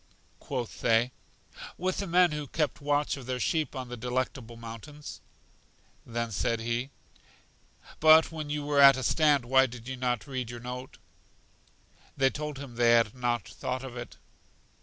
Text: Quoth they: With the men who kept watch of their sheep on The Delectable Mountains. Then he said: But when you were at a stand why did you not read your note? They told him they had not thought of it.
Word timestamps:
Quoth 0.39 0.81
they: 0.81 1.11
With 1.77 1.99
the 1.99 2.07
men 2.07 2.31
who 2.31 2.47
kept 2.47 2.81
watch 2.81 3.17
of 3.17 3.27
their 3.27 3.39
sheep 3.39 3.75
on 3.75 3.87
The 3.89 3.95
Delectable 3.97 4.57
Mountains. 4.57 5.21
Then 6.07 6.29
he 6.29 6.31
said: 6.33 6.89
But 7.99 8.31
when 8.31 8.49
you 8.49 8.63
were 8.65 8.81
at 8.81 8.97
a 8.97 9.03
stand 9.03 9.45
why 9.45 9.67
did 9.67 9.87
you 9.87 9.97
not 9.97 10.25
read 10.25 10.49
your 10.49 10.59
note? 10.59 10.97
They 12.17 12.31
told 12.31 12.57
him 12.57 12.77
they 12.77 12.93
had 12.93 13.13
not 13.13 13.47
thought 13.47 13.83
of 13.83 13.95
it. 13.95 14.17